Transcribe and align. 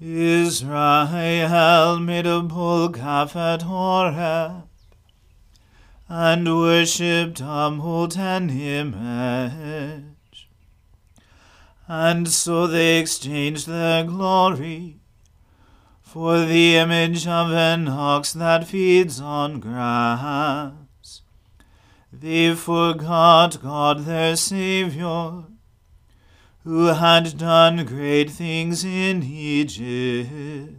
Israel 0.00 1.98
made 1.98 2.26
a 2.26 2.40
bull 2.40 2.90
calf 2.90 3.34
at 3.34 3.62
Horeb, 3.62 4.68
and 6.08 6.46
worshipped 6.56 7.40
a 7.40 7.70
molten 7.70 8.48
image. 8.48 10.04
And 11.88 12.28
so 12.28 12.66
they 12.66 12.98
exchanged 12.98 13.66
their 13.66 14.04
glory 14.04 15.00
for 16.00 16.40
the 16.40 16.76
image 16.76 17.26
of 17.26 17.50
an 17.52 17.88
ox 17.88 18.32
that 18.34 18.68
feeds 18.68 19.20
on 19.20 19.58
grass. 19.58 21.22
They 22.12 22.54
forgot 22.54 23.60
God 23.62 24.04
their 24.04 24.36
Saviour, 24.36 25.46
who 26.68 26.88
had 26.88 27.38
done 27.38 27.82
great 27.86 28.30
things 28.30 28.84
in 28.84 29.22
Egypt, 29.22 30.70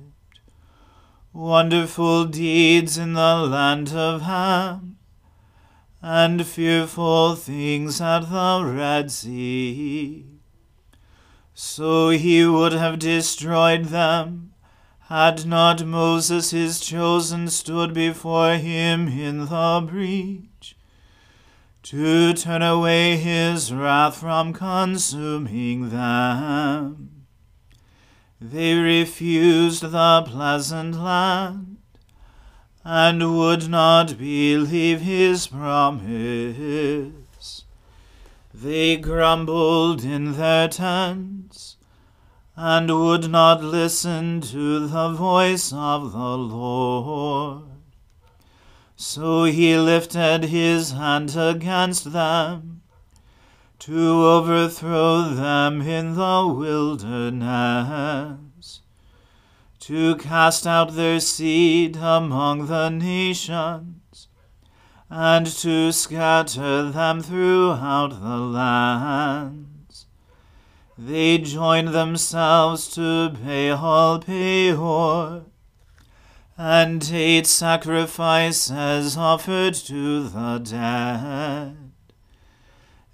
wonderful 1.33 2.25
deeds 2.25 2.95
in 2.95 3.13
the 3.13 3.35
land 3.37 3.91
of 3.91 4.21
Ham, 4.21 4.97
and 5.99 6.45
fearful 6.45 7.33
things 7.33 7.99
at 7.99 8.19
the 8.19 8.63
Red 8.63 9.09
Sea. 9.09 10.27
So 11.55 12.09
he 12.09 12.45
would 12.45 12.73
have 12.73 12.99
destroyed 12.99 13.85
them, 13.85 14.53
had 15.07 15.47
not 15.47 15.83
Moses 15.83 16.51
his 16.51 16.79
chosen 16.79 17.47
stood 17.47 17.95
before 17.95 18.57
him 18.57 19.07
in 19.07 19.47
the 19.47 19.87
breach, 19.89 20.48
to 21.81 22.33
turn 22.33 22.61
away 22.61 23.15
his 23.17 23.73
wrath 23.73 24.17
from 24.17 24.53
consuming 24.53 25.89
them. 25.89 27.25
They 28.41 28.75
refused 28.75 29.83
the 29.83 30.23
pleasant 30.25 30.95
land, 30.95 31.77
and 32.83 33.37
would 33.37 33.69
not 33.69 34.17
believe 34.17 35.01
his 35.01 35.47
promise. 35.47 37.13
They 38.53 38.97
grumbled 38.97 40.03
in 40.03 40.33
their 40.33 40.67
tents, 40.67 41.77
and 42.55 42.89
would 42.89 43.29
not 43.29 43.63
listen 43.63 44.41
to 44.41 44.87
the 44.87 45.09
voice 45.13 45.71
of 45.71 46.11
the 46.11 46.37
Lord. 46.37 47.68
So 49.01 49.45
he 49.45 49.77
lifted 49.77 50.43
his 50.43 50.91
hand 50.91 51.33
against 51.37 52.11
them, 52.11 52.81
to 53.79 54.25
overthrow 54.25 55.21
them 55.21 55.81
in 55.83 56.15
the 56.15 56.45
wilderness, 56.53 57.21
to 59.79 60.17
cast 60.17 60.67
out 60.67 60.95
their 60.95 61.21
seed 61.21 61.95
among 61.95 62.67
the 62.67 62.89
nations, 62.89 64.27
and 65.09 65.47
to 65.47 65.93
scatter 65.93 66.91
them 66.91 67.21
throughout 67.21 68.21
the 68.21 68.37
lands. 68.37 70.07
they 70.97 71.37
joined 71.37 71.93
themselves 71.93 72.89
to 72.95 73.29
Baal 73.29 74.19
Peor, 74.19 75.45
and 76.61 77.09
ate 77.13 77.47
sacrifices 77.47 79.15
offered 79.15 79.73
to 79.73 80.27
the 80.27 80.59
dead. 80.59 81.77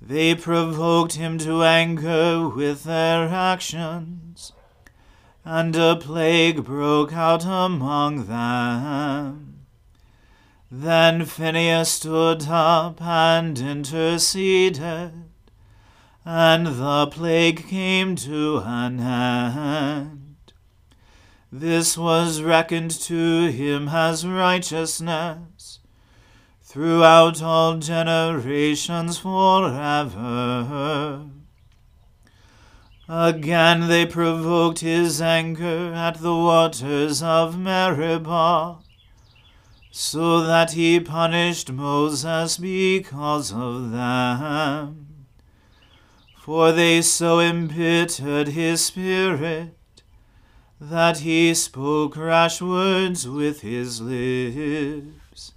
They 0.02 0.34
provoked 0.34 1.14
him 1.14 1.38
to 1.38 1.62
anger 1.62 2.50
with 2.50 2.86
their 2.86 3.30
actions, 3.30 4.52
and 5.44 5.76
a 5.76 5.96
plague 5.96 6.64
broke 6.64 7.14
out 7.14 7.46
among 7.46 8.26
them. 8.26 9.68
Then 10.72 11.26
Phinehas 11.26 11.92
stood 11.92 12.48
up 12.48 13.00
and 13.00 13.60
interceded 13.60 15.14
and 16.26 16.66
the 16.66 17.06
plague 17.12 17.68
came 17.68 18.16
to 18.16 18.58
an 18.66 19.00
end. 19.00 20.25
This 21.58 21.98
was 21.98 22.42
reckoned 22.42 22.92
to 23.08 23.50
him 23.50 23.88
as 23.88 24.28
righteousness 24.28 25.80
throughout 26.62 27.42
all 27.42 27.78
generations 27.78 29.20
forever. 29.20 30.66
Again 33.08 33.88
they 33.88 34.06
provoked 34.06 34.80
his 34.80 35.22
anger 35.22 35.94
at 35.94 36.20
the 36.20 36.36
waters 36.36 37.24
of 37.24 37.58
Meribah, 37.58 38.80
so 39.92 40.42
that 40.42 40.74
he 40.74 41.00
punished 41.00 41.72
Moses 41.72 42.58
because 42.58 43.54
of 43.54 43.92
them 43.92 45.06
for 46.36 46.74
they 46.74 47.02
so 47.02 47.40
embittered 47.40 48.50
his 48.50 48.84
spirit 48.84 49.75
that 50.80 51.20
he 51.20 51.54
spoke 51.54 52.18
rash 52.18 52.62
words 52.62 53.28
with 53.28 53.62
his 53.62 54.02
lips. 54.02 55.54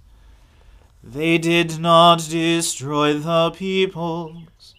They 1.03 1.37
did 1.37 1.79
not 1.79 2.27
destroy 2.29 3.13
the 3.13 3.51
peoples, 3.51 4.75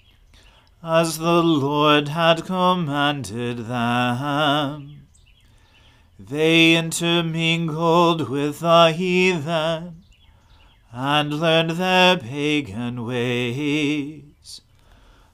as 0.82 1.18
the 1.18 1.42
Lord 1.42 2.08
had 2.08 2.44
commanded 2.44 3.66
them. 3.66 5.06
They 6.18 6.76
intermingled 6.76 8.28
with 8.28 8.60
the 8.60 8.92
heathen, 8.92 10.04
and 10.92 11.40
learned 11.40 11.70
their 11.72 12.16
pagan 12.16 13.04
ways 13.04 14.60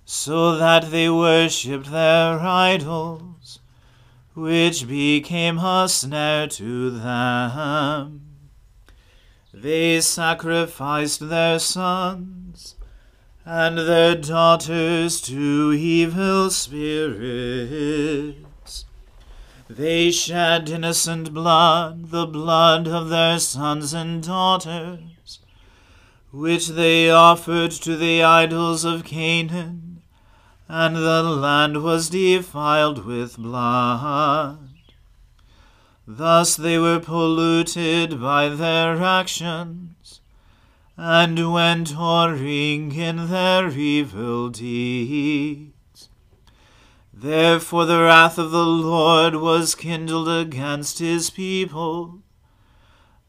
so 0.04 0.56
that 0.56 0.90
they 0.90 1.10
worshipped 1.10 1.90
their 1.90 2.38
idols, 2.38 3.35
which 4.36 4.86
became 4.86 5.58
a 5.58 5.88
snare 5.88 6.46
to 6.46 6.90
them. 6.90 8.20
They 9.54 10.02
sacrificed 10.02 11.30
their 11.30 11.58
sons 11.58 12.74
and 13.46 13.78
their 13.78 14.14
daughters 14.14 15.22
to 15.22 15.72
evil 15.72 16.50
spirits. 16.50 18.34
They 19.70 20.10
shed 20.10 20.68
innocent 20.68 21.32
blood, 21.32 22.10
the 22.10 22.26
blood 22.26 22.86
of 22.86 23.08
their 23.08 23.38
sons 23.38 23.94
and 23.94 24.22
daughters, 24.22 25.38
which 26.30 26.68
they 26.68 27.08
offered 27.10 27.70
to 27.70 27.96
the 27.96 28.22
idols 28.22 28.84
of 28.84 29.04
Canaan 29.04 29.85
and 30.68 30.96
the 30.96 31.22
land 31.22 31.82
was 31.82 32.10
defiled 32.10 33.04
with 33.04 33.36
blood. 33.36 34.58
Thus 36.06 36.56
they 36.56 36.78
were 36.78 37.00
polluted 37.00 38.20
by 38.20 38.48
their 38.48 39.02
actions, 39.02 40.20
and 40.96 41.52
went 41.52 41.90
whoring 41.90 42.94
in 42.94 43.28
their 43.28 43.68
evil 43.70 44.48
deeds. 44.48 46.08
Therefore 47.12 47.86
the 47.86 48.02
wrath 48.02 48.38
of 48.38 48.50
the 48.50 48.66
Lord 48.66 49.36
was 49.36 49.74
kindled 49.74 50.28
against 50.28 50.98
his 50.98 51.30
people, 51.30 52.20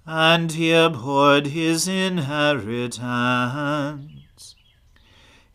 and 0.06 0.52
he 0.52 0.72
abhorred 0.72 1.48
his 1.48 1.88
inheritance. 1.88 4.17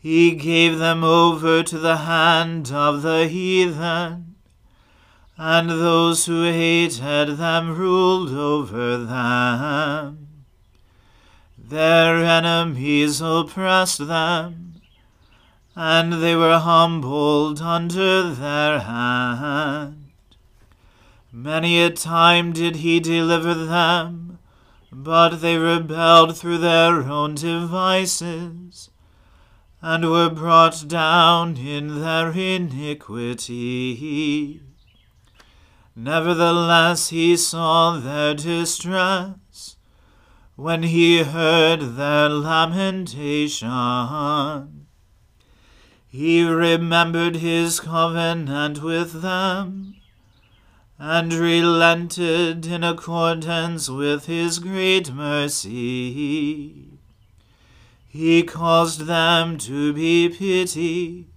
He 0.03 0.33
gave 0.33 0.81
them 0.81 1.05
over 1.05 1.63
to 1.63 1.79
the 1.79 1.99
hand 1.99 2.73
of 2.73 3.03
the 3.03 3.29
heathen, 3.29 4.35
and 5.39 5.71
those 5.71 6.27
who 6.27 6.43
hated 6.43 7.37
them 7.37 7.77
ruled 7.77 8.31
over 8.31 8.99
them. 8.99 10.45
Their 11.57 12.17
enemies 12.17 13.21
oppressed 13.21 14.09
them, 14.09 14.81
and 15.77 16.15
they 16.15 16.35
were 16.35 16.59
humbled 16.59 17.63
under 17.63 18.35
their 18.35 18.81
hand. 18.81 20.11
Many 21.31 21.81
a 21.81 21.91
time 21.91 22.53
did 22.53 22.77
he 22.77 22.99
deliver 22.99 23.55
them, 23.55 24.41
but 24.91 25.37
they 25.37 25.57
rebelled 25.59 26.37
through 26.37 26.59
their 26.59 27.03
own 27.03 27.37
devices 27.37 28.91
and 29.83 30.09
were 30.09 30.31
brought 30.31 30.87
down 30.87 31.57
in 31.57 32.01
their 32.01 32.31
iniquity. 32.31 33.43
Nevertheless, 35.97 37.09
he 37.09 37.37
saw 37.37 37.99
their 37.99 38.33
distress 38.35 39.77
when 40.55 40.85
he 40.85 41.25
heard 41.25 41.97
their 41.97 42.29
lamentation. 42.29 43.67
He 46.07 46.45
remembered 46.45 47.37
his 47.37 47.81
covenant 47.81 48.83
with 48.83 49.21
them 49.23 49.97
and 50.99 51.33
relented 51.33 52.67
in 52.67 52.85
accordance 52.85 53.89
with 53.91 54.27
his 54.27 54.61
great 54.61 55.13
mercy. 55.13 56.92
He 58.13 58.43
caused 58.43 59.07
them 59.07 59.57
to 59.57 59.95
be 59.95 60.29
pitied 60.29 61.29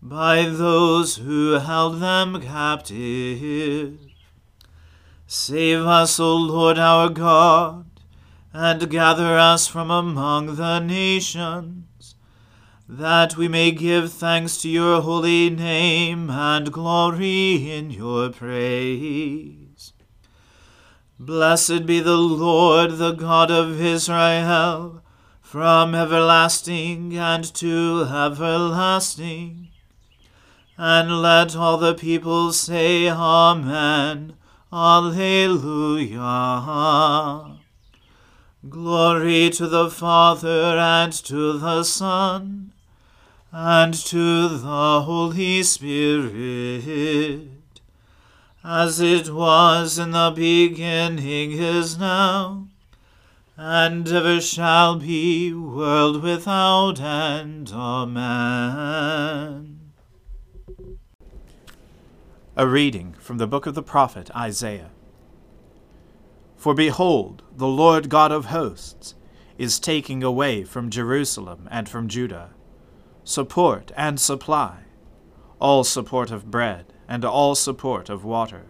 by 0.00 0.44
those 0.44 1.16
who 1.16 1.54
held 1.54 2.00
them 2.00 2.40
captive. 2.40 3.98
Save 5.26 5.80
us, 5.80 6.20
O 6.20 6.36
Lord 6.36 6.78
our 6.78 7.08
God, 7.08 7.86
and 8.52 8.88
gather 8.88 9.36
us 9.36 9.66
from 9.66 9.90
among 9.90 10.54
the 10.54 10.78
nations, 10.78 12.14
that 12.88 13.36
we 13.36 13.48
may 13.48 13.72
give 13.72 14.12
thanks 14.12 14.62
to 14.62 14.68
your 14.68 15.02
holy 15.02 15.50
name 15.50 16.30
and 16.30 16.72
glory 16.72 17.68
in 17.68 17.90
your 17.90 18.30
praise. 18.30 19.92
Blessed 21.18 21.84
be 21.84 21.98
the 21.98 22.16
Lord, 22.16 22.98
the 22.98 23.10
God 23.10 23.50
of 23.50 23.80
Israel 23.80 25.02
from 25.50 25.94
everlasting 25.96 27.18
and 27.18 27.42
to 27.52 28.06
everlasting. 28.08 29.66
And 30.78 31.20
let 31.20 31.56
all 31.56 31.76
the 31.76 31.92
people 31.92 32.52
say, 32.52 33.08
Amen. 33.10 34.34
Alleluia. 34.72 36.28
Glory 38.68 39.50
to 39.50 39.66
the 39.66 39.90
Father 39.90 40.78
and 40.78 41.12
to 41.12 41.58
the 41.58 41.82
Son 41.82 42.72
and 43.50 43.92
to 43.92 44.48
the 44.50 45.02
Holy 45.02 45.64
Spirit, 45.64 47.40
as 48.62 49.00
it 49.00 49.30
was 49.34 49.98
in 49.98 50.12
the 50.12 50.32
beginning 50.32 51.50
is 51.50 51.98
now 51.98 52.69
and 53.62 54.08
ever 54.08 54.40
shall 54.40 54.96
be, 54.96 55.52
world 55.52 56.22
without 56.22 56.98
end. 56.98 57.70
Amen. 57.74 58.30
A 62.56 62.66
reading 62.66 63.14
from 63.18 63.36
the 63.36 63.46
book 63.46 63.66
of 63.66 63.74
the 63.74 63.82
prophet 63.82 64.30
Isaiah. 64.34 64.88
For 66.56 66.72
behold, 66.72 67.42
the 67.54 67.68
Lord 67.68 68.08
God 68.08 68.32
of 68.32 68.46
hosts 68.46 69.14
is 69.58 69.78
taking 69.78 70.22
away 70.22 70.64
from 70.64 70.88
Jerusalem 70.88 71.68
and 71.70 71.86
from 71.86 72.08
Judah 72.08 72.52
support 73.24 73.92
and 73.94 74.18
supply, 74.18 74.84
all 75.60 75.84
support 75.84 76.30
of 76.30 76.50
bread 76.50 76.94
and 77.06 77.26
all 77.26 77.54
support 77.54 78.08
of 78.08 78.24
water, 78.24 78.64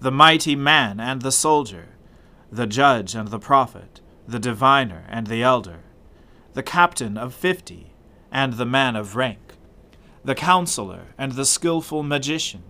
the 0.00 0.10
mighty 0.10 0.56
man 0.56 0.98
and 0.98 1.22
the 1.22 1.30
soldier, 1.30 1.90
the 2.50 2.66
judge 2.66 3.14
and 3.14 3.28
the 3.28 3.38
prophet 3.38 4.00
the 4.28 4.38
diviner 4.38 5.06
and 5.08 5.26
the 5.26 5.42
elder, 5.42 5.80
the 6.52 6.62
captain 6.62 7.16
of 7.16 7.32
fifty, 7.32 7.92
and 8.30 8.52
the 8.52 8.66
man 8.66 8.94
of 8.94 9.16
rank, 9.16 9.54
the 10.22 10.34
counselor 10.34 11.06
and 11.16 11.32
the 11.32 11.46
skilful 11.46 12.02
magician, 12.02 12.62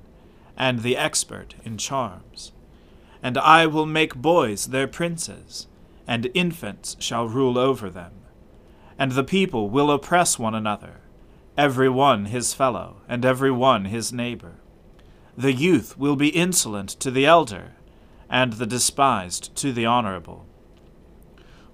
and 0.57 0.83
the 0.83 0.97
expert 0.97 1.57
in 1.65 1.77
charms. 1.77 2.53
And 3.21 3.37
I 3.37 3.67
will 3.67 3.87
make 3.87 4.15
boys 4.15 4.67
their 4.67 4.87
princes, 4.87 5.67
and 6.07 6.31
infants 6.33 6.97
shall 7.01 7.27
rule 7.27 7.59
over 7.59 7.91
them. 7.91 8.13
And 8.97 9.13
the 9.13 9.25
people 9.25 9.69
will 9.69 9.91
oppress 9.91 10.39
one 10.39 10.55
another, 10.55 11.01
every 11.57 11.89
one 11.89 12.27
his 12.27 12.55
fellow, 12.55 13.03
and 13.09 13.25
every 13.25 13.51
one 13.51 13.87
his 13.87 14.13
neighbor. 14.13 14.61
The 15.37 15.53
youth 15.53 15.99
will 15.99 16.17
be 16.17 16.29
insolent 16.29 16.91
to 17.01 17.11
the 17.11 17.27
elder, 17.27 17.73
and 18.31 18.55
the 18.55 18.67
despised 18.67 19.57
to 19.57 19.73
the 19.73 19.87
honorable. 19.87 20.48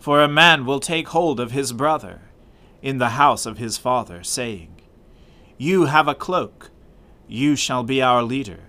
For 0.05 0.21
a 0.23 0.29
man 0.29 0.67
will 0.67 0.81
take 0.81 1.09
hold 1.09 1.41
of 1.41 1.53
his 1.53 1.73
brother 1.73 2.21
in 2.83 2.99
the 2.99 3.17
house 3.17 3.47
of 3.47 3.57
his 3.57 3.79
father, 3.79 4.23
saying, 4.23 4.83
You 5.57 5.87
have 5.87 6.07
a 6.07 6.15
cloak, 6.15 6.71
you 7.27 7.57
shall 7.57 7.83
be 7.83 8.03
our 8.03 8.23
leader, 8.23 8.65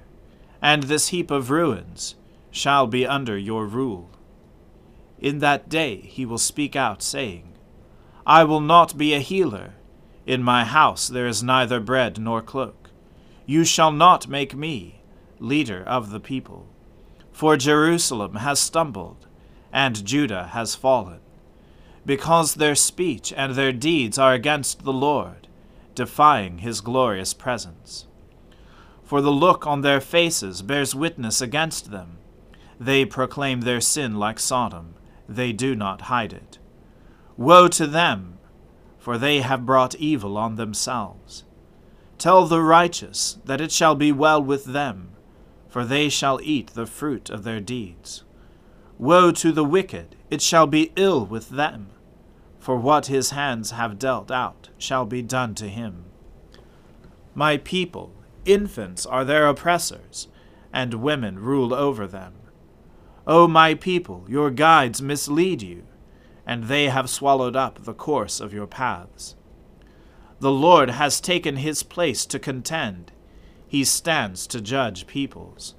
and 0.61 0.83
this 0.83 1.09
heap 1.09 1.31
of 1.31 1.49
ruins 1.49 2.15
shall 2.51 2.87
be 2.87 3.05
under 3.05 3.37
your 3.37 3.65
rule. 3.65 4.11
In 5.19 5.39
that 5.39 5.67
day 5.67 5.97
he 5.97 6.25
will 6.25 6.37
speak 6.37 6.73
out, 6.73 7.03
saying, 7.03 7.51
I 8.25 8.45
will 8.45 8.61
not 8.61 8.97
be 8.97 9.13
a 9.13 9.19
healer. 9.19 9.73
In 10.25 10.41
my 10.41 10.63
house 10.63 11.09
there 11.09 11.27
is 11.27 11.43
neither 11.43 11.81
bread 11.81 12.17
nor 12.17 12.41
cloak. 12.41 12.91
You 13.45 13.65
shall 13.65 13.91
not 13.91 14.29
make 14.29 14.55
me 14.55 15.01
leader 15.39 15.83
of 15.85 16.11
the 16.11 16.21
people. 16.21 16.69
For 17.33 17.57
Jerusalem 17.57 18.35
has 18.35 18.61
stumbled, 18.61 19.27
and 19.73 20.05
Judah 20.05 20.51
has 20.53 20.75
fallen, 20.75 21.19
because 22.05 22.55
their 22.55 22.75
speech 22.75 23.33
and 23.35 23.53
their 23.53 23.71
deeds 23.71 24.17
are 24.17 24.33
against 24.33 24.83
the 24.83 24.93
Lord, 24.93 25.47
defying 25.95 26.59
his 26.59 26.81
glorious 26.81 27.33
presence. 27.33 28.05
For 29.03 29.21
the 29.21 29.31
look 29.31 29.65
on 29.65 29.81
their 29.81 30.01
faces 30.01 30.61
bears 30.61 30.95
witness 30.95 31.41
against 31.41 31.91
them. 31.91 32.17
They 32.79 33.05
proclaim 33.05 33.61
their 33.61 33.81
sin 33.81 34.15
like 34.17 34.39
Sodom, 34.39 34.95
they 35.27 35.53
do 35.53 35.75
not 35.75 36.01
hide 36.01 36.33
it. 36.33 36.59
Woe 37.37 37.67
to 37.69 37.87
them, 37.87 38.37
for 38.97 39.17
they 39.17 39.41
have 39.41 39.65
brought 39.65 39.95
evil 39.95 40.37
on 40.37 40.55
themselves. 40.55 41.43
Tell 42.17 42.45
the 42.45 42.61
righteous 42.61 43.37
that 43.45 43.61
it 43.61 43.71
shall 43.71 43.95
be 43.95 44.11
well 44.11 44.41
with 44.41 44.65
them 44.65 45.15
for 45.75 45.83
they 45.83 46.07
shall 46.07 46.39
eat 46.41 46.67
the 46.67 46.85
fruit 46.85 47.29
of 47.29 47.43
their 47.43 47.59
deeds. 47.59 48.23
Woe 48.97 49.29
to 49.33 49.51
the 49.51 49.65
wicked, 49.65 50.15
it 50.29 50.41
shall 50.41 50.67
be 50.67 50.93
ill 50.95 51.25
with 51.25 51.49
them, 51.49 51.89
for 52.65 52.77
what 52.77 53.05
his 53.05 53.29
hands 53.29 53.69
have 53.69 53.99
dealt 53.99 54.31
out 54.31 54.69
shall 54.75 55.05
be 55.05 55.21
done 55.21 55.53
to 55.53 55.69
him. 55.69 56.03
My 57.35 57.57
people, 57.57 58.11
infants 58.43 59.05
are 59.05 59.23
their 59.23 59.45
oppressors, 59.45 60.29
and 60.73 60.95
women 60.95 61.37
rule 61.37 61.75
over 61.75 62.07
them. 62.07 62.33
O 63.27 63.47
my 63.47 63.75
people, 63.75 64.25
your 64.27 64.49
guides 64.49 64.99
mislead 64.99 65.61
you, 65.61 65.83
and 66.43 66.63
they 66.63 66.85
have 66.89 67.07
swallowed 67.07 67.55
up 67.55 67.83
the 67.83 67.93
course 67.93 68.39
of 68.39 68.51
your 68.51 68.65
paths. 68.65 69.35
The 70.39 70.51
Lord 70.51 70.89
has 70.89 71.21
taken 71.21 71.57
his 71.57 71.83
place 71.83 72.25
to 72.25 72.39
contend 72.39 73.11
he 73.67 73.83
stands 73.83 74.47
to 74.47 74.59
judge 74.59 75.05
peoples. 75.05 75.75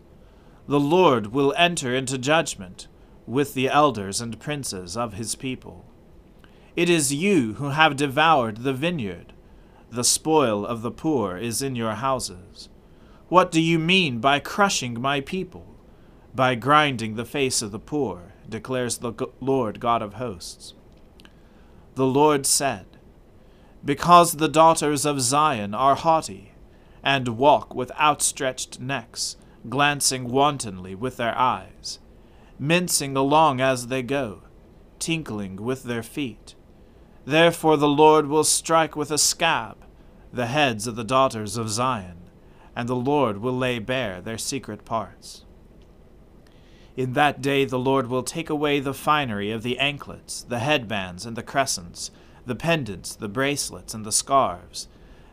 The 0.68 0.78
Lord 0.78 1.32
will 1.32 1.52
enter 1.56 1.92
into 1.92 2.16
judgment 2.16 2.86
with 3.26 3.54
the 3.54 3.68
elders 3.68 4.20
and 4.20 4.38
princes 4.38 4.96
of 4.96 5.14
his 5.14 5.34
people. 5.34 5.84
It 6.76 6.90
is 6.90 7.14
you 7.14 7.54
who 7.54 7.70
have 7.70 7.96
devoured 7.96 8.58
the 8.58 8.74
vineyard. 8.74 9.32
The 9.90 10.04
spoil 10.04 10.66
of 10.66 10.82
the 10.82 10.90
poor 10.90 11.38
is 11.38 11.62
in 11.62 11.74
your 11.74 11.94
houses. 11.94 12.68
What 13.30 13.50
do 13.50 13.62
you 13.62 13.78
mean 13.78 14.18
by 14.18 14.40
crushing 14.40 15.00
my 15.00 15.22
people? 15.22 15.74
By 16.34 16.54
grinding 16.54 17.14
the 17.14 17.24
face 17.24 17.62
of 17.62 17.72
the 17.72 17.78
poor, 17.78 18.34
declares 18.46 18.98
the 18.98 19.14
Lord 19.40 19.80
God 19.80 20.02
of 20.02 20.14
hosts. 20.14 20.74
The 21.94 22.06
Lord 22.06 22.44
said, 22.44 22.84
Because 23.82 24.32
the 24.32 24.48
daughters 24.48 25.06
of 25.06 25.22
Zion 25.22 25.74
are 25.74 25.94
haughty, 25.94 26.52
and 27.02 27.38
walk 27.38 27.74
with 27.74 27.90
outstretched 27.92 28.80
necks, 28.80 29.38
glancing 29.70 30.28
wantonly 30.28 30.94
with 30.94 31.16
their 31.16 31.36
eyes, 31.38 32.00
mincing 32.58 33.16
along 33.16 33.62
as 33.62 33.86
they 33.86 34.02
go, 34.02 34.42
tinkling 34.98 35.56
with 35.56 35.84
their 35.84 36.02
feet. 36.02 36.54
Therefore 37.26 37.76
the 37.76 37.88
Lord 37.88 38.28
will 38.28 38.44
strike 38.44 38.94
with 38.94 39.10
a 39.10 39.18
scab 39.18 39.78
the 40.32 40.46
heads 40.46 40.86
of 40.86 40.94
the 40.94 41.04
daughters 41.04 41.56
of 41.56 41.70
Zion, 41.70 42.18
and 42.76 42.88
the 42.88 42.94
Lord 42.94 43.38
will 43.38 43.56
lay 43.56 43.80
bare 43.80 44.20
their 44.20 44.38
secret 44.38 44.84
parts. 44.84 45.44
In 46.96 47.14
that 47.14 47.42
day 47.42 47.64
the 47.64 47.80
Lord 47.80 48.06
will 48.06 48.22
take 48.22 48.48
away 48.48 48.78
the 48.78 48.94
finery 48.94 49.50
of 49.50 49.64
the 49.64 49.78
anklets, 49.78 50.42
the 50.42 50.60
headbands, 50.60 51.26
and 51.26 51.36
the 51.36 51.42
crescents, 51.42 52.12
the 52.46 52.54
pendants, 52.54 53.16
the 53.16 53.28
bracelets, 53.28 53.92
and 53.92 54.04
the 54.04 54.12
scarves, 54.12 54.86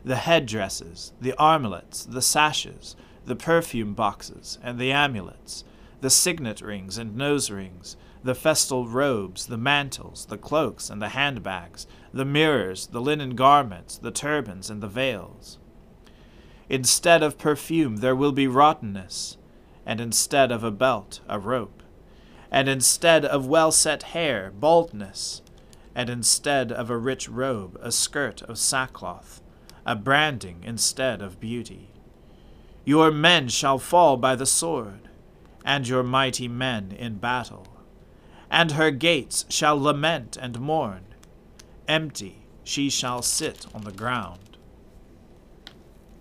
the 0.04 0.16
headdresses, 0.16 1.12
the 1.20 1.34
armlets, 1.38 2.04
the 2.04 2.22
sashes, 2.22 2.96
the 3.24 3.36
perfume 3.36 3.94
boxes, 3.94 4.58
and 4.62 4.80
the 4.80 4.90
amulets, 4.90 5.64
the 6.00 6.10
signet 6.10 6.60
rings 6.60 6.98
and 6.98 7.16
nose 7.16 7.50
rings, 7.50 7.96
the 8.24 8.34
festal 8.34 8.88
robes, 8.88 9.46
the 9.46 9.56
mantles, 9.56 10.26
the 10.26 10.38
cloaks, 10.38 10.90
and 10.90 11.00
the 11.00 11.10
handbags, 11.10 11.86
the 12.12 12.24
mirrors, 12.24 12.88
the 12.88 13.00
linen 13.00 13.36
garments, 13.36 13.96
the 13.96 14.10
turbans, 14.10 14.70
and 14.70 14.82
the 14.82 14.88
veils. 14.88 15.58
Instead 16.68 17.22
of 17.22 17.38
perfume, 17.38 17.98
there 17.98 18.16
will 18.16 18.32
be 18.32 18.48
rottenness, 18.48 19.36
and 19.86 20.00
instead 20.00 20.50
of 20.50 20.64
a 20.64 20.72
belt, 20.72 21.20
a 21.28 21.38
rope, 21.38 21.82
and 22.50 22.68
instead 22.68 23.24
of 23.24 23.46
well 23.46 23.70
set 23.70 24.02
hair, 24.02 24.50
baldness, 24.52 25.42
and 25.94 26.10
instead 26.10 26.72
of 26.72 26.90
a 26.90 26.96
rich 26.96 27.28
robe, 27.28 27.78
a 27.80 27.92
skirt 27.92 28.42
of 28.42 28.58
sackcloth 28.58 29.40
a 29.86 29.94
branding 29.94 30.62
instead 30.64 31.20
of 31.20 31.40
beauty. 31.40 31.90
Your 32.84 33.10
men 33.10 33.48
shall 33.48 33.78
fall 33.78 34.16
by 34.16 34.34
the 34.34 34.46
sword, 34.46 35.08
and 35.64 35.86
your 35.86 36.02
mighty 36.02 36.48
men 36.48 36.94
in 36.98 37.16
battle. 37.16 37.66
And 38.54 38.70
her 38.72 38.92
gates 38.92 39.44
shall 39.48 39.76
lament 39.78 40.38
and 40.40 40.60
mourn. 40.60 41.06
Empty 41.88 42.46
she 42.62 42.88
shall 42.88 43.20
sit 43.20 43.66
on 43.74 43.82
the 43.82 43.90
ground. 43.90 44.56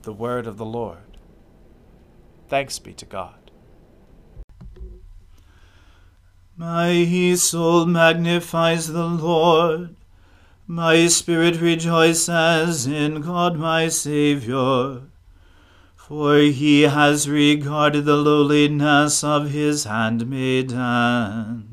The 0.01 0.13
word 0.13 0.47
of 0.47 0.57
the 0.57 0.65
Lord. 0.65 1.17
Thanks 2.47 2.79
be 2.79 2.93
to 2.93 3.05
God. 3.05 3.51
My 6.57 7.35
soul 7.35 7.85
magnifies 7.85 8.87
the 8.87 9.05
Lord 9.05 9.95
my 10.67 11.07
spirit 11.07 11.59
rejoices 11.59 12.87
in 12.87 13.19
God 13.19 13.57
my 13.57 13.89
Saviour, 13.89 15.01
for 15.93 16.37
he 16.37 16.83
has 16.83 17.29
regarded 17.29 18.05
the 18.05 18.15
lowliness 18.15 19.25
of 19.25 19.51
his 19.51 19.83
handmaiden. 19.83 21.73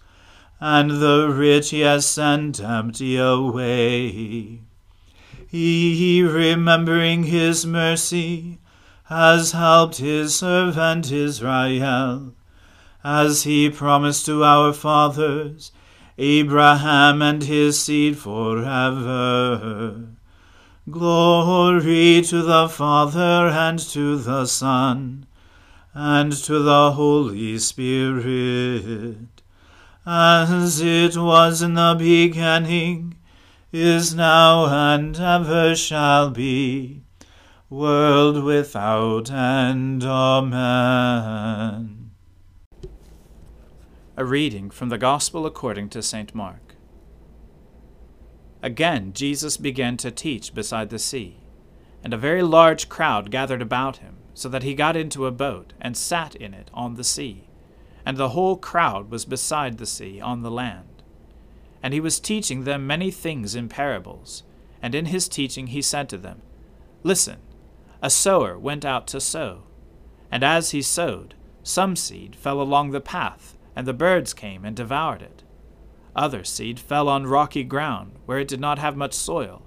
and 0.61 1.01
the 1.01 1.27
rich 1.27 1.71
has 1.71 2.05
sent 2.05 2.61
empty 2.61 3.17
away. 3.17 4.61
He, 5.47 6.23
remembering 6.23 7.23
his 7.23 7.65
mercy, 7.65 8.59
has 9.05 9.51
helped 9.51 9.97
his 9.97 10.35
servant 10.35 11.11
Israel, 11.11 12.33
as 13.03 13.43
he 13.43 13.69
promised 13.69 14.27
to 14.27 14.43
our 14.43 14.71
fathers, 14.71 15.71
Abraham 16.17 17.21
and 17.23 17.43
his 17.43 17.81
seed 17.81 18.17
forever. 18.19 20.09
Glory 20.89 22.21
to 22.21 22.41
the 22.43 22.69
Father 22.69 23.49
and 23.49 23.79
to 23.79 24.17
the 24.17 24.45
Son 24.45 25.25
and 25.93 26.31
to 26.31 26.59
the 26.59 26.91
Holy 26.91 27.57
Spirit, 27.57 29.30
as 30.05 30.81
it 30.81 31.15
was 31.15 31.61
in 31.61 31.75
the 31.75 31.95
beginning, 31.97 33.15
is 33.71 34.13
now, 34.15 34.65
and 34.65 35.17
ever 35.19 35.75
shall 35.75 36.29
be 36.29 37.03
world 37.69 38.43
without 38.43 39.31
end. 39.31 40.03
Amen. 40.03 41.31
A 44.17 44.25
reading 44.25 44.69
from 44.69 44.89
the 44.89 44.97
Gospel 44.97 45.45
according 45.45 45.87
to 45.89 46.01
St. 46.03 46.35
Mark. 46.35 46.75
Again 48.61 49.13
Jesus 49.13 49.55
began 49.55 49.95
to 49.97 50.11
teach 50.11 50.53
beside 50.53 50.89
the 50.89 50.99
sea, 50.99 51.37
and 52.03 52.13
a 52.13 52.17
very 52.17 52.43
large 52.43 52.89
crowd 52.89 53.31
gathered 53.31 53.61
about 53.61 53.97
him, 53.97 54.17
so 54.33 54.49
that 54.49 54.63
he 54.63 54.73
got 54.73 54.97
into 54.97 55.25
a 55.25 55.31
boat 55.31 55.71
and 55.79 55.95
sat 55.95 56.35
in 56.35 56.53
it 56.53 56.69
on 56.73 56.95
the 56.95 57.05
sea, 57.05 57.47
and 58.05 58.17
the 58.17 58.29
whole 58.29 58.57
crowd 58.57 59.09
was 59.09 59.25
beside 59.25 59.77
the 59.77 59.85
sea 59.85 60.19
on 60.19 60.41
the 60.41 60.51
land. 60.51 61.03
And 61.83 61.93
he 61.93 61.99
was 61.99 62.19
teaching 62.19 62.63
them 62.63 62.85
many 62.87 63.11
things 63.11 63.55
in 63.55 63.69
parables, 63.69 64.43
and 64.81 64.95
in 64.95 65.05
his 65.05 65.27
teaching 65.27 65.67
he 65.67 65.81
said 65.81 66.09
to 66.09 66.17
them, 66.17 66.41
Listen, 67.03 67.37
a 68.01 68.09
sower 68.09 68.57
went 68.57 68.85
out 68.85 69.07
to 69.07 69.19
sow. 69.19 69.63
And 70.31 70.43
as 70.43 70.71
he 70.71 70.81
sowed, 70.81 71.35
some 71.63 71.95
seed 71.95 72.35
fell 72.35 72.61
along 72.61 72.91
the 72.91 73.01
path, 73.01 73.57
and 73.75 73.87
the 73.87 73.93
birds 73.93 74.33
came 74.33 74.65
and 74.65 74.75
devoured 74.75 75.21
it. 75.21 75.43
Other 76.15 76.43
seed 76.43 76.79
fell 76.79 77.07
on 77.07 77.27
rocky 77.27 77.63
ground, 77.63 78.13
where 78.25 78.39
it 78.39 78.47
did 78.47 78.59
not 78.59 78.79
have 78.79 78.97
much 78.97 79.13
soil, 79.13 79.61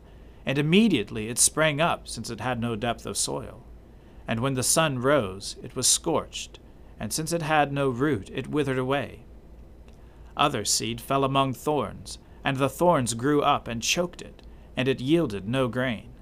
and 0.44 0.58
immediately 0.58 1.28
it 1.28 1.38
sprang 1.38 1.80
up, 1.80 2.06
since 2.06 2.30
it 2.30 2.40
had 2.40 2.60
no 2.60 2.76
depth 2.76 3.06
of 3.06 3.16
soil. 3.16 3.64
And 4.26 4.40
when 4.40 4.54
the 4.54 4.62
sun 4.62 4.98
rose, 4.98 5.56
it 5.62 5.76
was 5.76 5.86
scorched, 5.86 6.58
and 7.04 7.12
since 7.12 7.32
it 7.32 7.42
had 7.42 7.72
no 7.72 7.88
root, 7.88 8.28
it 8.34 8.48
withered 8.48 8.78
away. 8.78 9.26
Other 10.36 10.64
seed 10.64 11.00
fell 11.00 11.22
among 11.22 11.54
thorns, 11.54 12.18
and 12.42 12.56
the 12.56 12.68
thorns 12.68 13.14
grew 13.14 13.42
up 13.42 13.68
and 13.68 13.80
choked 13.80 14.20
it, 14.20 14.42
and 14.76 14.88
it 14.88 15.00
yielded 15.00 15.46
no 15.46 15.68
grain 15.68 16.14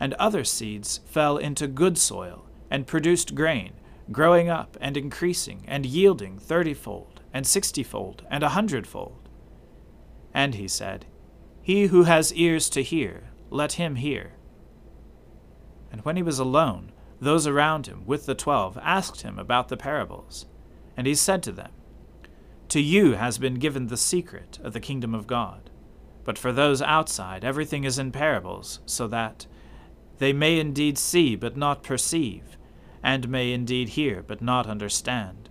and 0.00 0.14
other 0.14 0.42
seeds 0.42 1.00
fell 1.04 1.36
into 1.36 1.68
good 1.68 1.98
soil, 1.98 2.46
and 2.70 2.86
produced 2.86 3.34
grain, 3.34 3.74
growing 4.10 4.48
up 4.48 4.78
and 4.80 4.96
increasing, 4.96 5.62
and 5.68 5.84
yielding 5.84 6.38
thirtyfold, 6.38 7.18
and 7.34 7.46
sixtyfold, 7.46 8.24
and 8.30 8.42
a 8.42 8.50
hundredfold. 8.50 9.28
And 10.32 10.54
he 10.54 10.66
said, 10.66 11.04
He 11.60 11.86
who 11.86 12.04
has 12.04 12.32
ears 12.32 12.70
to 12.70 12.82
hear, 12.82 13.30
let 13.50 13.72
him 13.74 13.96
hear. 13.96 14.32
And 15.92 16.00
when 16.02 16.16
he 16.16 16.22
was 16.22 16.38
alone, 16.38 16.92
those 17.20 17.46
around 17.46 17.86
him 17.86 18.04
with 18.06 18.26
the 18.26 18.34
twelve 18.34 18.78
asked 18.82 19.20
him 19.20 19.38
about 19.38 19.68
the 19.68 19.76
parables. 19.76 20.46
And 20.96 21.06
he 21.06 21.14
said 21.14 21.42
to 21.44 21.52
them, 21.52 21.70
To 22.68 22.80
you 22.80 23.12
has 23.12 23.38
been 23.38 23.54
given 23.54 23.86
the 23.86 23.96
secret 23.96 24.58
of 24.62 24.72
the 24.72 24.80
kingdom 24.80 25.14
of 25.14 25.26
God. 25.26 25.70
But 26.24 26.38
for 26.38 26.52
those 26.52 26.82
outside, 26.82 27.44
everything 27.44 27.84
is 27.84 27.98
in 27.98 28.12
parables, 28.12 28.80
so 28.86 29.06
that 29.08 29.46
they 30.18 30.32
may 30.32 30.58
indeed 30.58 30.98
see, 30.98 31.34
but 31.36 31.56
not 31.56 31.82
perceive, 31.82 32.58
and 33.02 33.28
may 33.28 33.52
indeed 33.52 33.90
hear, 33.90 34.22
but 34.22 34.42
not 34.42 34.66
understand, 34.66 35.48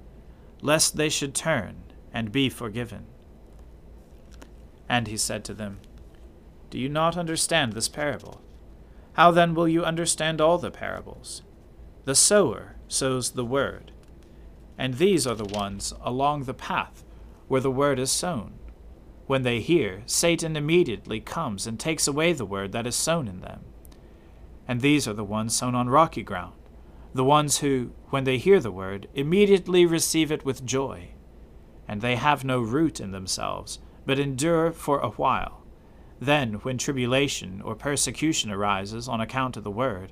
lest 0.62 0.96
they 0.96 1.10
should 1.10 1.34
turn 1.34 1.84
and 2.14 2.32
be 2.32 2.50
forgiven. 2.50 3.06
And 4.88 5.08
he 5.08 5.18
said 5.18 5.44
to 5.46 5.54
them, 5.54 5.80
Do 6.70 6.80
you 6.80 6.90
not 6.90 7.18
understand 7.18 7.74
this 7.74 7.90
parable? 7.90 8.42
How 9.14 9.32
then 9.32 9.54
will 9.54 9.68
you 9.68 9.84
understand 9.84 10.40
all 10.40 10.58
the 10.58 10.72
parables? 10.72 11.42
The 12.10 12.16
sower 12.16 12.76
sows 12.88 13.32
the 13.34 13.46
word, 13.46 13.92
and 14.80 14.96
these 14.96 15.28
are 15.28 15.36
the 15.36 15.46
ones 15.46 15.94
along 16.02 16.46
the 16.46 16.56
path 16.56 17.04
where 17.48 17.62
the 17.62 17.70
word 17.70 18.00
is 18.00 18.10
sown. 18.10 18.56
When 19.28 19.44
they 19.44 19.62
hear, 19.62 20.02
Satan 20.08 20.56
immediately 20.56 21.20
comes 21.20 21.68
and 21.68 21.80
takes 21.80 22.08
away 22.08 22.34
the 22.34 22.48
word 22.48 22.72
that 22.72 22.88
is 22.88 22.96
sown 22.96 23.28
in 23.28 23.42
them 23.42 23.62
and 24.70 24.82
these 24.82 25.08
are 25.08 25.14
the 25.14 25.24
ones 25.24 25.56
sown 25.56 25.76
on 25.76 25.90
rocky 25.90 26.24
ground, 26.24 26.54
the 27.14 27.24
ones 27.24 27.60
who, 27.60 27.92
when 28.10 28.24
they 28.24 28.38
hear 28.38 28.60
the 28.60 28.72
word, 28.72 29.08
immediately 29.16 29.86
receive 29.86 30.32
it 30.32 30.46
with 30.46 30.66
joy. 30.66 31.10
And 31.88 32.02
they 32.02 32.16
have 32.16 32.44
no 32.44 32.60
root 32.60 33.00
in 33.00 33.12
themselves, 33.12 33.80
but 34.06 34.20
endure 34.20 34.72
for 34.72 35.00
a 35.00 35.10
while. 35.10 35.64
Then, 36.20 36.56
when 36.64 36.78
tribulation 36.78 37.62
or 37.64 37.74
persecution 37.74 38.52
arises 38.52 39.08
on 39.08 39.22
account 39.22 39.58
of 39.58 39.64
the 39.64 39.72
word, 39.72 40.12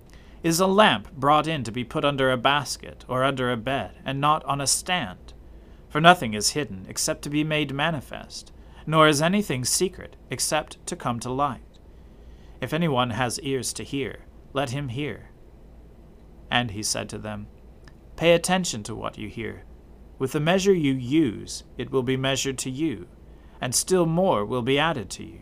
Is 0.43 0.59
a 0.59 0.65
lamp 0.65 1.11
brought 1.13 1.45
in 1.45 1.63
to 1.65 1.71
be 1.71 1.83
put 1.83 2.03
under 2.03 2.31
a 2.31 2.37
basket, 2.37 3.05
or 3.07 3.23
under 3.23 3.51
a 3.51 3.57
bed, 3.57 3.91
and 4.03 4.19
not 4.19 4.43
on 4.45 4.59
a 4.59 4.65
stand? 4.65 5.33
For 5.87 6.01
nothing 6.01 6.33
is 6.33 6.51
hidden 6.51 6.87
except 6.89 7.21
to 7.23 7.29
be 7.29 7.43
made 7.43 7.75
manifest, 7.75 8.51
nor 8.87 9.07
is 9.07 9.21
anything 9.21 9.63
secret 9.63 10.15
except 10.31 10.83
to 10.87 10.95
come 10.95 11.19
to 11.19 11.29
light. 11.29 11.77
If 12.59 12.73
anyone 12.73 13.11
has 13.11 13.39
ears 13.41 13.71
to 13.73 13.83
hear, 13.83 14.25
let 14.51 14.71
him 14.71 14.89
hear. 14.89 15.29
And 16.49 16.71
he 16.71 16.81
said 16.81 17.07
to 17.09 17.19
them, 17.19 17.45
Pay 18.15 18.33
attention 18.33 18.81
to 18.83 18.95
what 18.95 19.19
you 19.19 19.29
hear. 19.29 19.65
With 20.17 20.31
the 20.31 20.39
measure 20.39 20.73
you 20.73 20.93
use, 20.93 21.65
it 21.77 21.91
will 21.91 22.03
be 22.03 22.17
measured 22.17 22.57
to 22.59 22.71
you, 22.71 23.07
and 23.59 23.75
still 23.75 24.07
more 24.07 24.43
will 24.43 24.63
be 24.63 24.79
added 24.79 25.11
to 25.11 25.23
you. 25.23 25.41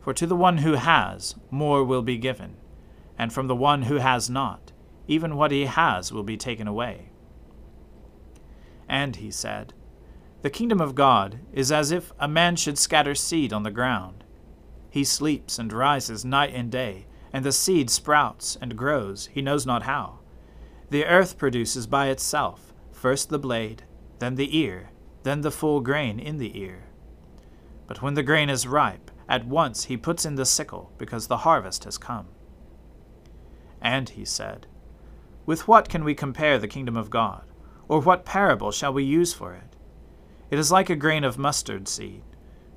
For 0.00 0.14
to 0.14 0.26
the 0.26 0.36
one 0.36 0.58
who 0.58 0.74
has, 0.74 1.34
more 1.50 1.82
will 1.82 2.02
be 2.02 2.16
given, 2.16 2.56
and 3.18 3.32
from 3.32 3.46
the 3.46 3.56
one 3.56 3.82
who 3.82 3.96
has 3.96 4.28
not, 4.28 4.72
even 5.06 5.36
what 5.36 5.50
he 5.50 5.66
has 5.66 6.12
will 6.12 6.22
be 6.22 6.36
taken 6.36 6.66
away. 6.66 7.10
And 8.88 9.16
he 9.16 9.30
said, 9.30 9.74
The 10.42 10.50
kingdom 10.50 10.80
of 10.80 10.94
God 10.94 11.40
is 11.52 11.72
as 11.72 11.90
if 11.90 12.12
a 12.18 12.28
man 12.28 12.56
should 12.56 12.78
scatter 12.78 13.14
seed 13.14 13.52
on 13.52 13.62
the 13.62 13.70
ground. 13.70 14.24
He 14.90 15.04
sleeps 15.04 15.58
and 15.58 15.72
rises 15.72 16.24
night 16.24 16.52
and 16.54 16.70
day, 16.70 17.06
and 17.32 17.44
the 17.44 17.52
seed 17.52 17.90
sprouts 17.90 18.56
and 18.60 18.76
grows, 18.76 19.28
he 19.32 19.42
knows 19.42 19.66
not 19.66 19.82
how. 19.84 20.20
The 20.90 21.06
earth 21.06 21.38
produces 21.38 21.86
by 21.86 22.08
itself 22.08 22.74
first 23.04 23.28
the 23.28 23.38
blade, 23.38 23.82
then 24.18 24.36
the 24.36 24.56
ear, 24.56 24.90
then 25.24 25.42
the 25.42 25.50
full 25.50 25.82
grain 25.82 26.18
in 26.18 26.38
the 26.38 26.58
ear. 26.58 26.84
But 27.86 28.00
when 28.00 28.14
the 28.14 28.22
grain 28.22 28.48
is 28.48 28.66
ripe, 28.66 29.10
at 29.28 29.46
once 29.46 29.84
he 29.84 29.96
puts 29.98 30.24
in 30.24 30.36
the 30.36 30.46
sickle, 30.46 30.90
because 30.96 31.26
the 31.26 31.38
harvest 31.38 31.84
has 31.84 31.98
come. 31.98 32.28
And 33.84 34.08
he 34.08 34.24
said, 34.24 34.66
With 35.44 35.68
what 35.68 35.90
can 35.90 36.04
we 36.04 36.14
compare 36.14 36.58
the 36.58 36.66
kingdom 36.66 36.96
of 36.96 37.10
God? 37.10 37.44
Or 37.86 38.00
what 38.00 38.24
parable 38.24 38.72
shall 38.72 38.94
we 38.94 39.04
use 39.04 39.34
for 39.34 39.52
it? 39.52 39.76
It 40.50 40.58
is 40.58 40.72
like 40.72 40.88
a 40.88 40.96
grain 40.96 41.22
of 41.22 41.36
mustard 41.36 41.86
seed, 41.86 42.22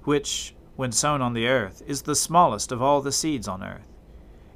which, 0.03 0.53
when 0.75 0.91
sown 0.91 1.21
on 1.21 1.33
the 1.33 1.47
earth, 1.47 1.81
is 1.87 2.01
the 2.01 2.15
smallest 2.15 2.73
of 2.73 2.81
all 2.81 3.01
the 3.01 3.13
seeds 3.13 3.47
on 3.47 3.63
earth. 3.63 3.87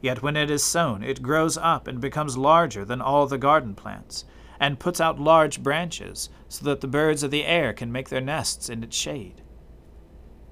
Yet 0.01 0.21
when 0.21 0.35
it 0.35 0.51
is 0.51 0.63
sown, 0.63 1.03
it 1.03 1.21
grows 1.21 1.57
up 1.57 1.87
and 1.87 2.01
becomes 2.01 2.37
larger 2.37 2.83
than 2.83 3.01
all 3.01 3.27
the 3.27 3.37
garden 3.37 3.73
plants, 3.73 4.25
and 4.59 4.79
puts 4.79 4.99
out 4.99 5.19
large 5.19 5.63
branches, 5.63 6.29
so 6.49 6.65
that 6.65 6.81
the 6.81 6.87
birds 6.87 7.23
of 7.23 7.31
the 7.31 7.45
air 7.45 7.71
can 7.71 7.91
make 7.93 8.09
their 8.09 8.19
nests 8.19 8.67
in 8.67 8.83
its 8.83 8.97
shade. 8.97 9.41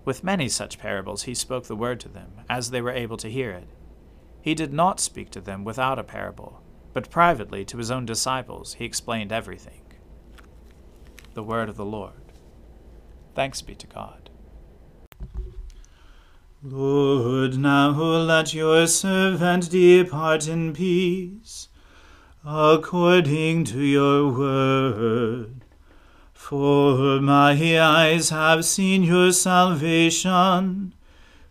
With 0.06 0.24
many 0.24 0.48
such 0.48 0.80
parables 0.80 1.24
he 1.24 1.34
spoke 1.34 1.66
the 1.66 1.76
word 1.76 2.00
to 2.02 2.10
them, 2.10 2.32
as 2.50 2.72
they 2.72 2.82
were 2.82 2.92
able 2.92 3.18
to 3.18 3.30
hear 3.30 3.52
it. 3.52 3.68
He 4.50 4.56
did 4.56 4.74
not 4.74 5.00
speak 5.00 5.30
to 5.30 5.42
them 5.42 5.64
without 5.64 6.00
a 6.00 6.04
parable, 6.04 6.64
but 6.92 7.12
privately 7.12 7.64
to 7.66 7.78
his 7.78 7.92
own 7.92 8.08
disciples 8.08 8.74
he 8.74 8.84
explained 8.84 9.32
everything. 9.32 9.84
The 11.36 11.44
word 11.44 11.70
of 11.70 11.78
the 11.78 11.86
Lord. 11.86 12.34
Thanks 13.36 13.62
be 13.62 13.76
to 13.76 13.86
God. 13.86 14.32
Lord, 16.64 17.60
now 17.60 17.92
let 17.92 18.56
your 18.56 18.88
servant 18.88 19.70
depart 19.70 20.48
in 20.48 20.74
peace, 20.74 21.68
according 22.44 23.66
to 23.66 23.84
your 23.84 24.34
word. 24.34 25.64
For 26.34 27.22
my 27.22 27.52
eyes 27.80 28.32
have 28.32 28.66
seen 28.66 29.04
your 29.04 29.32
salvation, 29.32 30.96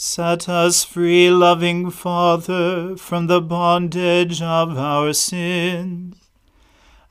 Set 0.00 0.48
us 0.48 0.84
free, 0.84 1.28
loving 1.28 1.90
Father, 1.90 2.96
from 2.96 3.26
the 3.26 3.40
bondage 3.40 4.40
of 4.40 4.78
our 4.78 5.12
sins. 5.12 6.14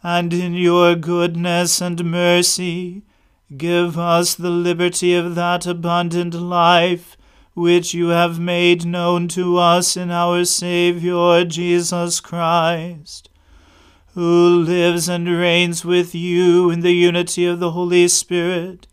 And 0.02 0.34
in 0.34 0.54
your 0.54 0.96
goodness 0.96 1.82
and 1.82 2.06
mercy 2.06 3.02
give 3.58 4.00
us 4.00 4.36
the 4.36 4.50
liberty 4.50 5.14
of 5.16 5.36
that 5.36 5.68
abundant 5.68 6.34
life 6.34 7.18
which 7.56 7.94
you 7.94 8.08
have 8.08 8.40
made 8.40 8.86
known 8.86 9.28
to 9.28 9.58
us 9.58 9.98
in 9.98 10.10
our 10.10 10.46
Saviour 10.46 11.44
Jesus 11.44 12.22
Christ, 12.22 13.30
who 14.14 14.60
lives 14.60 15.10
and 15.10 15.28
reigns 15.28 15.84
with 15.84 16.16
you 16.16 16.70
in 16.70 16.80
the 16.80 16.94
unity 16.94 17.46
of 17.46 17.60
the 17.60 17.72
Holy 17.72 18.08
Spirit, 18.08 18.88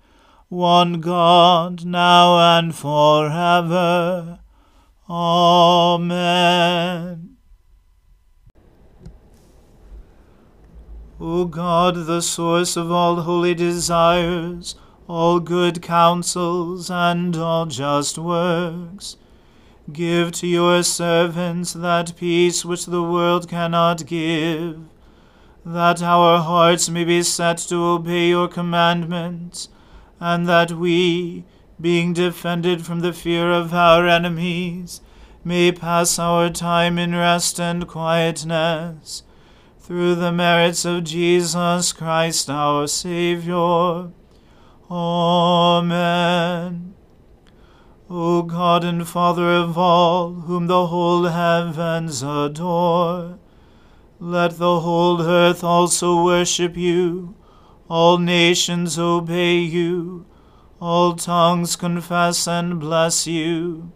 one 0.55 1.01
God, 1.01 1.85
now 1.85 2.59
and 2.59 2.73
forever. 2.75 4.39
Amen. 5.11 6.15
O 11.21 11.45
God, 11.47 12.07
the 12.07 12.21
source 12.21 12.77
of 12.77 12.93
all 12.93 13.23
holy 13.23 13.55
desires, 13.55 14.77
all 15.09 15.41
good 15.41 15.83
counsels, 15.83 16.89
and 16.89 17.37
all 17.37 17.67
just 17.67 18.17
works, 18.17 19.17
give 19.93 20.31
to 20.33 20.47
your 20.47 20.85
servants 20.85 21.73
that 21.73 22.17
peace 22.17 22.65
which 22.65 22.87
the 22.87 23.03
world 23.03 23.49
cannot 23.49 24.07
give, 24.07 24.79
that 25.67 26.01
our 26.01 26.41
hearts 26.41 26.89
may 26.89 27.03
be 27.05 27.25
set 27.25 27.59
to 27.59 27.77
obey 27.77 28.29
your 28.29 28.47
commandments, 28.47 29.69
and 30.21 30.49
that 30.49 30.73
we, 30.73 31.45
being 31.81 32.13
defended 32.13 32.85
from 32.85 33.01
the 33.01 33.13
fear 33.13 33.51
of 33.51 33.75
our 33.75 34.07
enemies, 34.07 35.01
may 35.45 35.71
pass 35.71 36.19
our 36.19 36.49
time 36.49 36.99
in 36.99 37.15
rest 37.15 37.61
and 37.61 37.87
quietness 37.87 39.23
through 39.79 40.15
the 40.15 40.33
merits 40.33 40.87
of 40.87 41.05
Jesus 41.05 41.93
Christ 41.93 42.49
our 42.49 42.87
Saviour. 42.87 44.11
Amen. 44.91 46.95
O 48.09 48.43
God 48.43 48.85
and 48.85 49.07
Father 49.07 49.51
of 49.51 49.77
all, 49.77 50.33
whom 50.33 50.69
the 50.69 50.87
whole 50.87 51.25
heavens 51.25 52.23
adore, 52.23 53.39
let 54.19 54.59
the 54.59 54.81
whole 54.81 55.21
earth 55.21 55.65
also 55.65 56.25
worship 56.25 56.77
you, 56.77 57.35
all 57.89 58.19
nations 58.19 58.99
obey 58.99 59.59
you, 59.59 60.27
all 60.81 61.15
tongues 61.15 61.77
confess 61.77 62.47
and 62.47 62.81
bless 62.81 63.27
you 63.27 63.93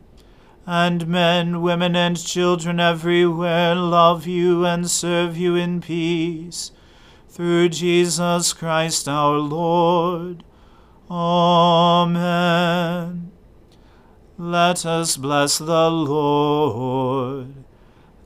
and 0.70 1.06
men, 1.08 1.62
women, 1.62 1.96
and 1.96 2.22
children 2.22 2.78
everywhere 2.78 3.74
love 3.74 4.26
you 4.26 4.66
and 4.66 4.90
serve 4.90 5.34
you 5.34 5.56
in 5.56 5.80
peace. 5.80 6.72
Through 7.26 7.70
Jesus 7.70 8.52
Christ 8.52 9.08
our 9.08 9.38
Lord. 9.38 10.44
Amen. 11.10 12.12
Let 14.36 14.84
us 14.84 15.16
bless 15.16 15.56
the 15.56 15.88
Lord. 15.88 17.64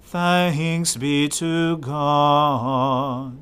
Thanks 0.02 0.96
be 0.96 1.28
to 1.28 1.76
God. 1.76 3.41